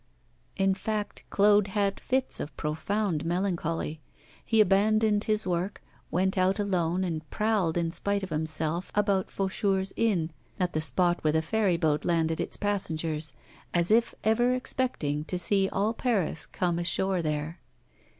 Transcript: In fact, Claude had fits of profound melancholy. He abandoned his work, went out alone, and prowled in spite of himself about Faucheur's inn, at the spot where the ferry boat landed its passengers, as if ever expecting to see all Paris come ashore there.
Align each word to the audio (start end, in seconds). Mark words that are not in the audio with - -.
In 0.57 0.73
fact, 0.73 1.21
Claude 1.29 1.67
had 1.67 1.99
fits 1.99 2.39
of 2.39 2.57
profound 2.57 3.23
melancholy. 3.23 4.01
He 4.43 4.59
abandoned 4.59 5.25
his 5.25 5.45
work, 5.45 5.79
went 6.09 6.39
out 6.39 6.57
alone, 6.57 7.03
and 7.03 7.29
prowled 7.29 7.77
in 7.77 7.91
spite 7.91 8.23
of 8.23 8.31
himself 8.31 8.91
about 8.95 9.29
Faucheur's 9.29 9.93
inn, 9.95 10.31
at 10.59 10.73
the 10.73 10.81
spot 10.81 11.23
where 11.23 11.33
the 11.33 11.43
ferry 11.43 11.77
boat 11.77 12.03
landed 12.03 12.39
its 12.39 12.57
passengers, 12.57 13.35
as 13.75 13.91
if 13.91 14.15
ever 14.23 14.55
expecting 14.55 15.23
to 15.25 15.37
see 15.37 15.69
all 15.69 15.93
Paris 15.93 16.47
come 16.47 16.79
ashore 16.79 17.21
there. 17.21 17.59